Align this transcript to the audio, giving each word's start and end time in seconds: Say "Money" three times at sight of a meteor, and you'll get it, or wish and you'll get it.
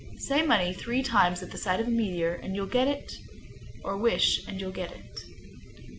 Say 0.17 0.41
"Money" 0.41 0.73
three 0.73 1.03
times 1.03 1.43
at 1.43 1.55
sight 1.59 1.79
of 1.79 1.85
a 1.85 1.91
meteor, 1.91 2.33
and 2.33 2.55
you'll 2.55 2.65
get 2.65 2.87
it, 2.87 3.13
or 3.83 3.97
wish 3.97 4.41
and 4.47 4.59
you'll 4.59 4.71
get 4.71 4.91
it. 4.91 5.25